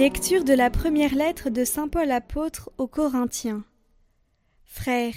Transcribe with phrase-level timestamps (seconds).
[0.00, 3.66] Lecture de la première lettre de Saint Paul apôtre aux Corinthiens.
[4.64, 5.12] Frères,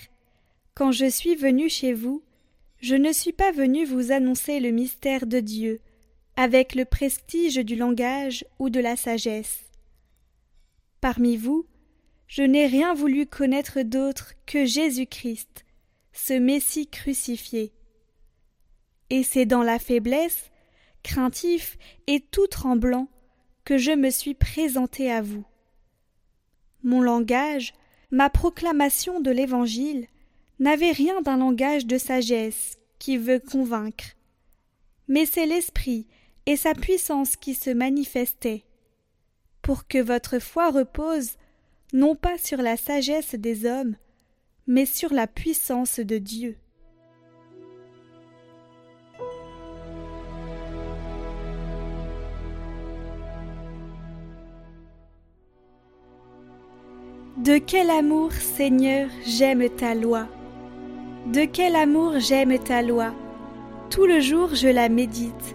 [0.75, 2.21] quand je suis venu chez vous,
[2.81, 5.79] je ne suis pas venu vous annoncer le mystère de Dieu,
[6.35, 9.63] avec le prestige du langage ou de la sagesse.
[10.99, 11.65] Parmi vous,
[12.27, 15.63] je n'ai rien voulu connaître d'autre que Jésus-Christ,
[16.11, 17.71] ce Messie crucifié.
[19.09, 20.51] Et c'est dans la faiblesse,
[21.03, 23.07] craintif et tout tremblant,
[23.65, 25.45] que je me suis présenté à vous.
[26.83, 27.73] Mon langage,
[28.11, 30.07] ma proclamation de l'Évangile,
[30.59, 34.15] n'avait rien d'un langage de sagesse qui veut convaincre.
[35.07, 36.07] Mais c'est l'Esprit
[36.45, 38.63] et sa puissance qui se manifestaient,
[39.61, 41.37] pour que votre foi repose
[41.93, 43.95] non pas sur la sagesse des hommes,
[44.67, 46.57] mais sur la puissance de Dieu.
[57.43, 60.27] De quel amour, Seigneur, j'aime ta loi?
[61.25, 63.13] De quel amour j'aime ta loi?
[63.89, 65.53] Tout le jour je la médite.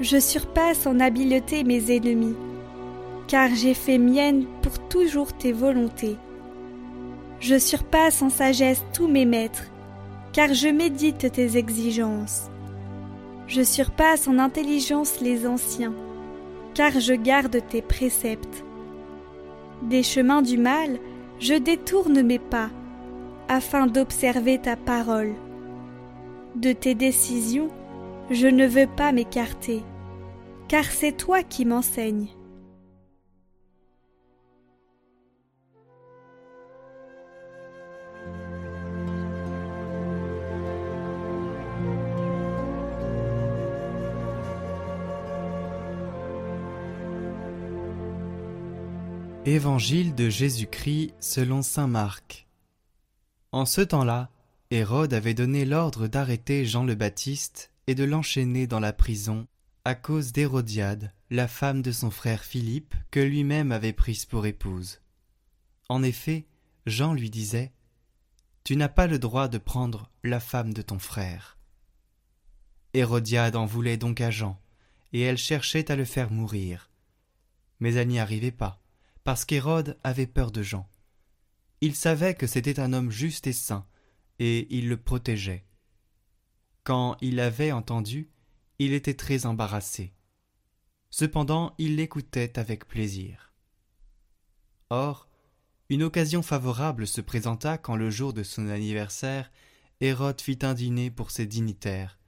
[0.00, 2.36] Je surpasse en habileté mes ennemis,
[3.26, 6.18] car j'ai fait mienne pour toujours tes volontés.
[7.40, 9.64] Je surpasse en sagesse tous mes maîtres,
[10.34, 12.50] car je médite tes exigences.
[13.46, 15.94] Je surpasse en intelligence les anciens,
[16.74, 18.62] car je garde tes préceptes.
[19.80, 20.98] Des chemins du mal,
[21.38, 22.70] je détourne mes pas
[23.48, 25.34] afin d'observer ta parole.
[26.56, 27.68] De tes décisions,
[28.30, 29.82] je ne veux pas m'écarter,
[30.68, 32.28] car c'est toi qui m'enseignes.
[49.46, 52.48] Évangile de Jésus-Christ selon Saint Marc.
[53.52, 54.30] En ce temps-là,
[54.70, 59.46] Hérode avait donné l'ordre d'arrêter Jean le Baptiste et de l'enchaîner dans la prison
[59.84, 65.02] à cause d'Hérodiade, la femme de son frère Philippe, que lui-même avait prise pour épouse.
[65.90, 66.46] En effet,
[66.86, 67.74] Jean lui disait
[68.64, 71.58] Tu n'as pas le droit de prendre la femme de ton frère.
[72.94, 74.58] Hérodiade en voulait donc à Jean,
[75.12, 76.88] et elle cherchait à le faire mourir.
[77.78, 78.80] Mais elle n'y arrivait pas
[79.24, 80.88] parce qu'Hérode avait peur de Jean.
[81.80, 83.86] Il savait que c'était un homme juste et saint,
[84.38, 85.64] et il le protégeait.
[86.82, 88.30] Quand il l'avait entendu,
[88.78, 90.12] il était très embarrassé.
[91.10, 93.52] Cependant, il l'écoutait avec plaisir.
[94.90, 95.28] Or,
[95.88, 99.50] une occasion favorable se présenta quand le jour de son anniversaire,
[100.00, 102.18] Hérode fit un dîner pour ses dignitaires,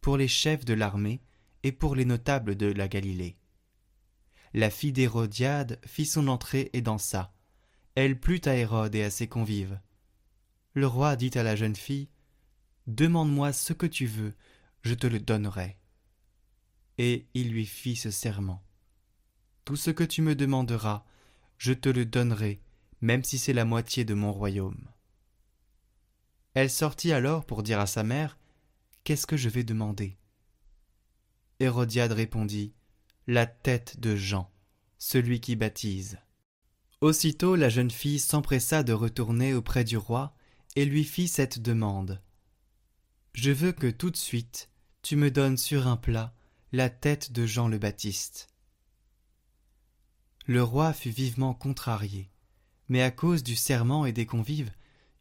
[0.00, 1.20] pour les chefs de l'armée
[1.64, 3.36] et pour les notables de la Galilée
[4.54, 7.32] la fille d'Hérodiade fit son entrée et dansa.
[7.94, 9.80] Elle plut à Hérode et à ses convives.
[10.74, 12.08] Le roi dit à la jeune fille
[12.86, 14.34] Demande-moi ce que tu veux,
[14.82, 15.78] je te le donnerai.
[16.98, 18.62] Et il lui fit ce serment
[19.64, 21.04] Tout ce que tu me demanderas,
[21.58, 22.60] je te le donnerai,
[23.00, 24.88] même si c'est la moitié de mon royaume.
[26.54, 28.38] Elle sortit alors pour dire à sa mère
[29.04, 30.16] Qu'est-ce que je vais demander?
[31.60, 32.74] Hérodiade répondit
[33.28, 34.48] la tête de Jean,
[34.98, 36.18] celui qui baptise.
[37.00, 40.36] Aussitôt la jeune fille s'empressa de retourner auprès du roi
[40.76, 42.22] et lui fit cette demande.
[43.32, 44.70] Je veux que tout de suite
[45.02, 46.34] tu me donnes sur un plat
[46.72, 48.48] la tête de Jean le Baptiste.
[50.46, 52.30] Le roi fut vivement contrarié,
[52.88, 54.72] mais à cause du serment et des convives,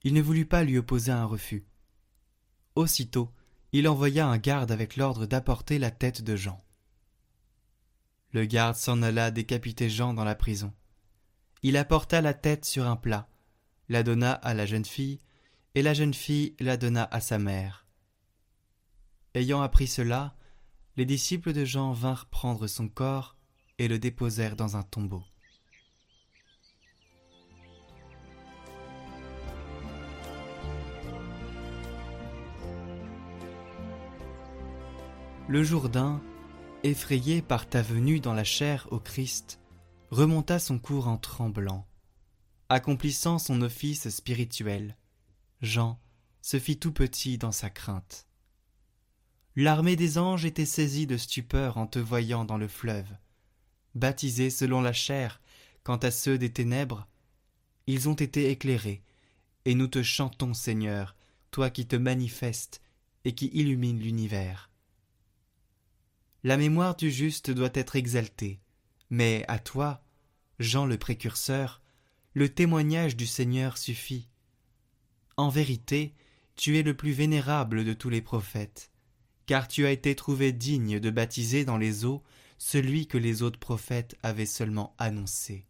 [0.03, 1.65] il ne voulut pas lui opposer un refus.
[2.75, 3.31] Aussitôt,
[3.71, 6.64] il envoya un garde avec l'ordre d'apporter la tête de Jean.
[8.35, 10.73] Le garde s'en alla décapiter Jean dans la prison.
[11.63, 13.29] Il apporta la tête sur un plat,
[13.87, 15.21] la donna à la jeune fille,
[15.73, 17.87] et la jeune fille la donna à sa mère.
[19.35, 20.35] Ayant appris cela,
[20.97, 23.37] les disciples de Jean vinrent prendre son corps
[23.79, 25.23] et le déposèrent dans un tombeau.
[35.47, 35.63] Le
[36.85, 39.59] effrayé par ta venue dans la chair au Christ,
[40.11, 41.87] remonta son cours en tremblant.
[42.69, 44.95] Accomplissant son office spirituel,
[45.61, 45.99] Jean
[46.41, 48.27] se fit tout petit dans sa crainte.
[49.55, 53.09] L'armée des anges était saisie de stupeur en te voyant dans le fleuve.
[53.95, 55.41] Baptisés selon la chair,
[55.83, 57.07] quant à ceux des ténèbres,
[57.87, 59.01] ils ont été éclairés,
[59.65, 61.15] et nous te chantons, Seigneur,
[61.49, 62.81] toi qui te manifestes
[63.23, 64.69] et qui illumines l'univers.
[66.45, 68.59] La mémoire du juste doit être exaltée,
[69.09, 70.03] mais à toi,
[70.59, 71.81] Jean le précurseur,
[72.36, 74.30] le témoignage du Seigneur suffit.
[75.38, 76.13] En vérité,
[76.56, 78.92] tu es le plus vénérable de tous les prophètes,
[79.47, 82.21] car tu as été trouvé digne de baptiser dans les eaux
[82.59, 85.65] celui que les autres prophètes avaient seulement annoncé.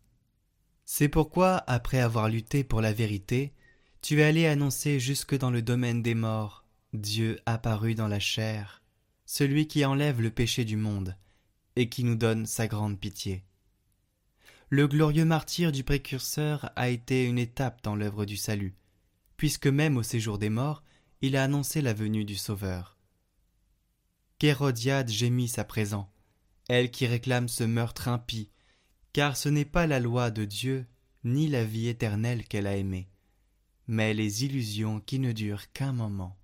[0.84, 3.54] C'est pourquoi, après avoir lutté pour la vérité,
[4.02, 8.82] tu es allé annoncer jusque dans le domaine des morts Dieu apparu dans la chair,
[9.26, 11.16] celui qui enlève le péché du monde,
[11.76, 13.44] et qui nous donne sa grande pitié.
[14.70, 18.76] Le glorieux martyr du précurseur a été une étape dans l'œuvre du salut,
[19.38, 20.84] puisque même au séjour des morts,
[21.22, 22.98] il a annoncé la venue du Sauveur.
[24.40, 26.12] Qu'Hérodiade gémisse à présent,
[26.68, 28.50] elle qui réclame ce meurtre impie,
[29.14, 30.88] car ce n'est pas la loi de Dieu,
[31.24, 33.08] ni la vie éternelle qu'elle a aimée,
[33.88, 36.38] mais les illusions qui ne durent qu'un moment.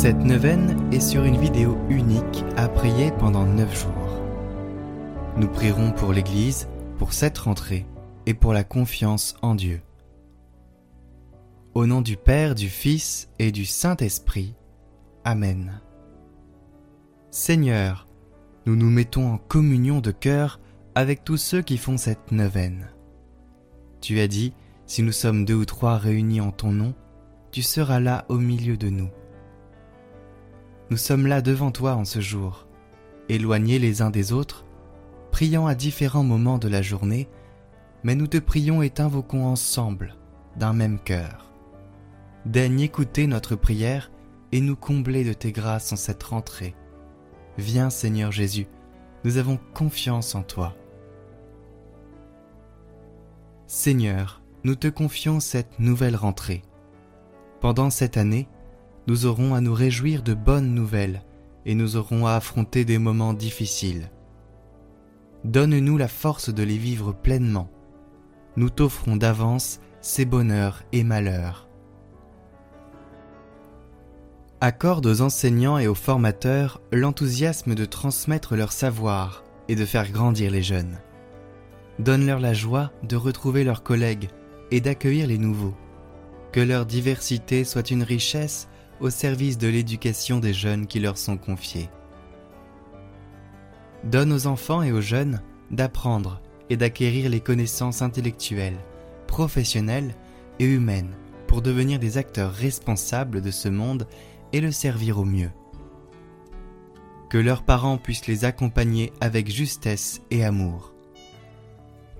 [0.00, 4.22] Cette neuvaine est sur une vidéo unique à prier pendant neuf jours.
[5.36, 7.84] Nous prierons pour l'Église, pour cette rentrée
[8.24, 9.82] et pour la confiance en Dieu.
[11.74, 14.54] Au nom du Père, du Fils et du Saint-Esprit.
[15.24, 15.82] Amen.
[17.30, 18.08] Seigneur,
[18.64, 20.60] nous nous mettons en communion de cœur
[20.94, 22.88] avec tous ceux qui font cette neuvaine.
[24.00, 24.54] Tu as dit,
[24.86, 26.94] si nous sommes deux ou trois réunis en ton nom,
[27.52, 29.10] tu seras là au milieu de nous.
[30.90, 32.66] Nous sommes là devant toi en ce jour,
[33.28, 34.64] éloignés les uns des autres,
[35.30, 37.28] priant à différents moments de la journée,
[38.02, 40.16] mais nous te prions et t'invoquons ensemble,
[40.56, 41.52] d'un même cœur.
[42.44, 44.10] Daigne écouter notre prière
[44.50, 46.74] et nous combler de tes grâces en cette rentrée.
[47.56, 48.66] Viens Seigneur Jésus,
[49.22, 50.74] nous avons confiance en toi.
[53.68, 56.62] Seigneur, nous te confions cette nouvelle rentrée.
[57.60, 58.48] Pendant cette année,
[59.10, 61.24] nous aurons à nous réjouir de bonnes nouvelles
[61.66, 64.08] et nous aurons à affronter des moments difficiles.
[65.42, 67.68] Donne-nous la force de les vivre pleinement.
[68.54, 71.68] Nous t'offrons d'avance ces bonheurs et malheurs.
[74.60, 80.52] Accorde aux enseignants et aux formateurs l'enthousiasme de transmettre leur savoir et de faire grandir
[80.52, 81.00] les jeunes.
[81.98, 84.28] Donne-leur la joie de retrouver leurs collègues
[84.70, 85.74] et d'accueillir les nouveaux.
[86.52, 88.68] Que leur diversité soit une richesse
[89.00, 91.88] au service de l'éducation des jeunes qui leur sont confiés.
[94.04, 98.78] Donne aux enfants et aux jeunes d'apprendre et d'acquérir les connaissances intellectuelles,
[99.26, 100.14] professionnelles
[100.58, 101.14] et humaines
[101.46, 104.06] pour devenir des acteurs responsables de ce monde
[104.52, 105.50] et le servir au mieux.
[107.28, 110.94] Que leurs parents puissent les accompagner avec justesse et amour.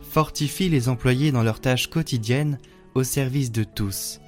[0.00, 2.58] Fortifie les employés dans leurs tâches quotidiennes
[2.94, 4.20] au service de tous.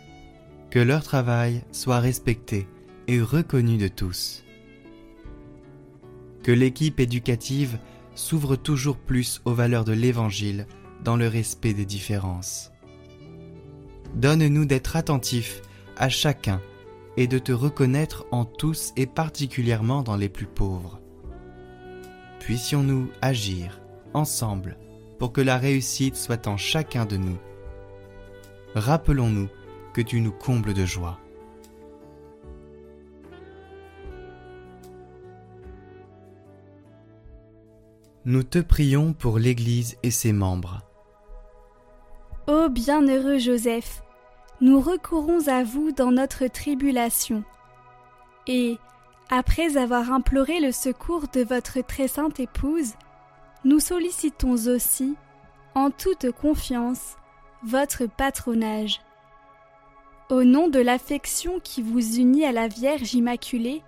[0.72, 2.66] Que leur travail soit respecté
[3.06, 4.42] et reconnu de tous.
[6.42, 7.78] Que l'équipe éducative
[8.14, 10.66] s'ouvre toujours plus aux valeurs de l'Évangile
[11.04, 12.72] dans le respect des différences.
[14.14, 15.60] Donne-nous d'être attentifs
[15.98, 16.62] à chacun
[17.18, 21.02] et de te reconnaître en tous et particulièrement dans les plus pauvres.
[22.40, 23.82] Puissions-nous agir
[24.14, 24.78] ensemble
[25.18, 27.36] pour que la réussite soit en chacun de nous.
[28.74, 29.50] Rappelons-nous
[29.92, 31.18] que tu nous combles de joie.
[38.24, 40.80] Nous te prions pour l'Église et ses membres.
[42.46, 44.02] Ô bienheureux Joseph,
[44.60, 47.42] nous recourons à vous dans notre tribulation.
[48.46, 48.78] Et,
[49.28, 52.92] après avoir imploré le secours de votre très sainte épouse,
[53.64, 55.16] nous sollicitons aussi,
[55.74, 57.16] en toute confiance,
[57.64, 59.00] votre patronage.
[60.32, 63.82] Au nom de l'affection qui vous unit à la Vierge Immaculée,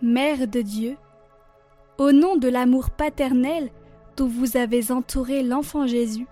[0.00, 0.96] Mère de Dieu,
[1.98, 3.70] au nom de l'amour paternel
[4.16, 6.26] dont vous avez entouré l'enfant Jésus,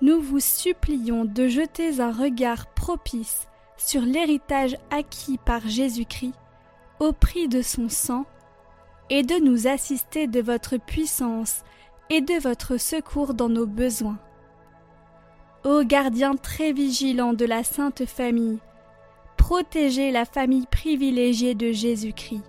[0.00, 6.32] nous vous supplions de jeter un regard propice sur l'héritage acquis par Jésus-Christ
[7.00, 8.24] au prix de son sang,
[9.10, 11.64] et de nous assister de votre puissance
[12.08, 14.18] et de votre secours dans nos besoins.
[15.64, 18.58] Ô gardien très vigilant de la Sainte Famille,
[19.50, 22.44] protégez la famille privilégiée de Jésus-Christ.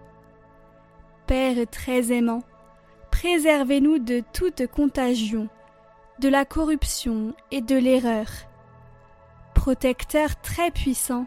[1.25, 2.43] Père très aimant,
[3.09, 5.49] préservez-nous de toute contagion,
[6.19, 8.27] de la corruption et de l'erreur.
[9.55, 11.25] Protecteur très puissant,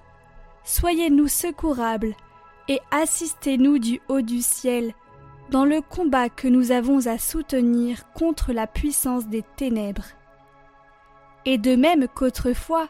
[0.63, 2.15] soyez-nous secourables
[2.69, 4.95] et assistez-nous du haut du ciel
[5.51, 10.07] dans le combat que nous avons à soutenir contre la puissance des ténèbres.
[11.45, 12.89] Et de même qu'autrefois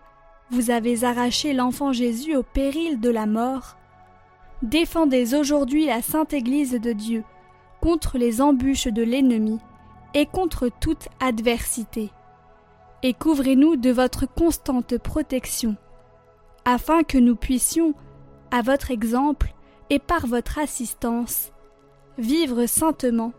[0.54, 3.76] vous avez arraché l'enfant Jésus au péril de la mort,
[4.62, 7.25] défendez aujourd'hui la sainte Église de Dieu
[7.80, 9.58] contre les embûches de l'ennemi
[10.14, 12.12] et contre toute adversité.
[13.02, 15.75] Et couvrez-nous de votre constante protection,
[16.64, 17.92] afin que nous puissions,
[18.52, 19.52] à votre exemple
[19.90, 21.50] et par votre assistance,
[22.16, 23.32] vivre saintement,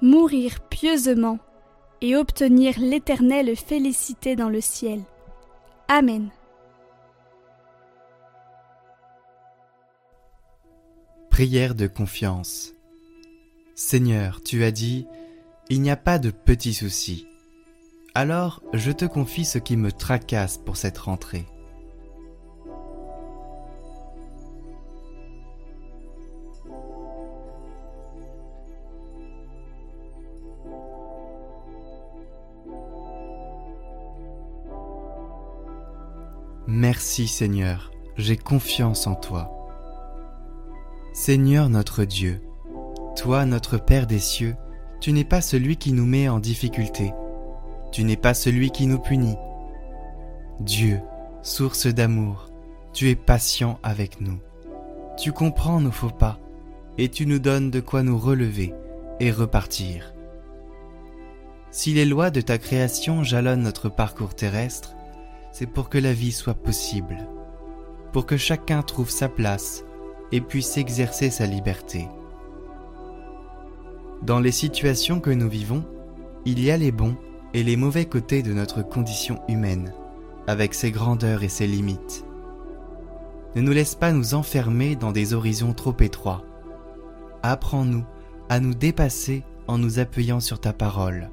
[0.00, 1.38] mourir pieusement
[2.00, 5.02] et obtenir l'éternelle félicité dans le ciel.
[5.88, 6.30] Amen.
[11.36, 12.72] Prière de confiance.
[13.74, 15.06] Seigneur, tu as dit,
[15.68, 17.26] il n'y a pas de petits soucis.
[18.14, 21.44] Alors, je te confie ce qui me tracasse pour cette rentrée.
[36.66, 39.55] Merci Seigneur, j'ai confiance en toi.
[41.26, 42.40] Seigneur notre Dieu,
[43.16, 44.54] toi notre Père des cieux,
[45.00, 47.12] tu n'es pas celui qui nous met en difficulté,
[47.90, 49.34] tu n'es pas celui qui nous punit.
[50.60, 51.00] Dieu,
[51.42, 52.52] source d'amour,
[52.92, 54.38] tu es patient avec nous.
[55.18, 56.38] Tu comprends nos faux pas,
[56.96, 58.72] et tu nous donnes de quoi nous relever
[59.18, 60.14] et repartir.
[61.72, 64.94] Si les lois de ta création jalonnent notre parcours terrestre,
[65.50, 67.26] c'est pour que la vie soit possible,
[68.12, 69.82] pour que chacun trouve sa place
[70.32, 72.08] et puisse exercer sa liberté.
[74.22, 75.84] Dans les situations que nous vivons,
[76.44, 77.16] il y a les bons
[77.54, 79.92] et les mauvais côtés de notre condition humaine,
[80.46, 82.24] avec ses grandeurs et ses limites.
[83.54, 86.44] Ne nous laisse pas nous enfermer dans des horizons trop étroits.
[87.42, 88.04] Apprends-nous
[88.48, 91.30] à nous dépasser en nous appuyant sur ta parole.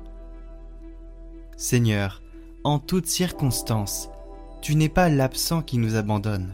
[1.57, 2.21] Seigneur,
[2.63, 4.09] en toutes circonstances,
[4.62, 6.53] tu n'es pas l'absent qui nous abandonne.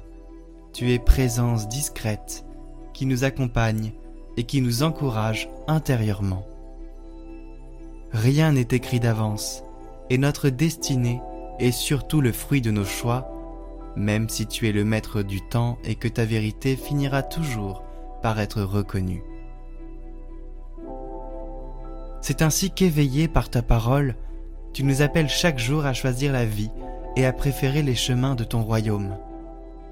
[0.74, 2.46] Tu es présence discrète
[2.94, 3.94] qui nous accompagne
[4.38, 6.46] et qui nous encourage intérieurement.
[8.12, 9.64] Rien n'est écrit d'avance,
[10.10, 11.22] et notre destinée
[11.60, 13.32] est surtout le fruit de nos choix,
[13.96, 17.84] même si tu es le maître du temps et que ta vérité finira toujours
[18.22, 19.24] par être reconnue.
[22.22, 24.16] C'est ainsi qu'éveillé par ta parole,
[24.74, 26.72] tu nous appelles chaque jour à choisir la vie
[27.16, 29.18] et à préférer les chemins de ton royaume,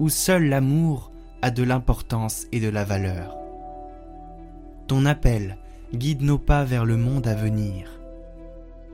[0.00, 1.10] où seul l'amour
[1.42, 3.36] a de l'importance et de la valeur.
[4.86, 5.58] Ton appel
[5.94, 8.00] guide nos pas vers le monde à venir.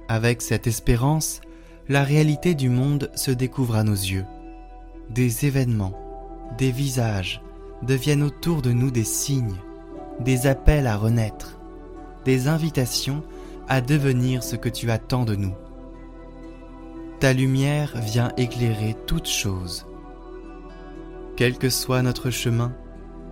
[0.09, 1.41] Avec cette espérance,
[1.89, 4.25] la réalité du monde se découvre à nos yeux.
[5.11, 5.95] Des événements,
[6.59, 7.43] des visages
[7.83, 9.57] deviennent autour de nous des signes,
[10.21, 11.59] des appels à renaître,
[12.25, 13.23] des invitations
[13.69, 15.55] à devenir ce que tu attends de nous.
[17.21, 19.87] Ta lumière vient éclairer toutes choses.
[21.37, 22.77] Quel que soit notre chemin,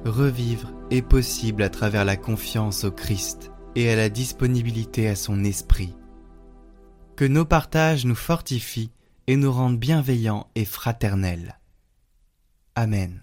[0.05, 5.45] revivre est possible à travers la confiance au Christ et à la disponibilité à son
[5.45, 5.95] esprit.
[7.15, 8.91] Que nos partages nous fortifient
[9.29, 11.61] et nous rendent bienveillants et fraternels.
[12.75, 13.21] Amen.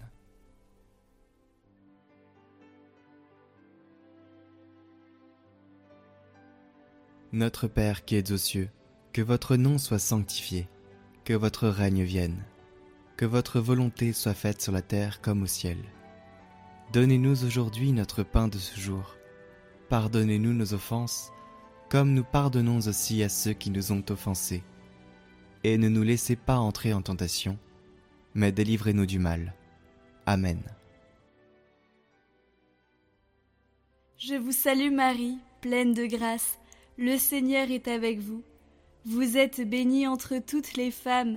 [7.32, 8.70] Notre Père qui es aux cieux,
[9.12, 10.68] que votre nom soit sanctifié,
[11.24, 12.42] que votre règne vienne,
[13.20, 15.76] que votre volonté soit faite sur la terre comme au ciel.
[16.94, 19.14] Donnez-nous aujourd'hui notre pain de ce jour.
[19.90, 21.30] Pardonnez-nous nos offenses,
[21.90, 24.62] comme nous pardonnons aussi à ceux qui nous ont offensés.
[25.64, 27.58] Et ne nous laissez pas entrer en tentation,
[28.32, 29.52] mais délivrez-nous du mal.
[30.24, 30.62] Amen.
[34.16, 36.58] Je vous salue Marie, pleine de grâce,
[36.96, 38.42] le Seigneur est avec vous.
[39.04, 41.36] Vous êtes bénie entre toutes les femmes,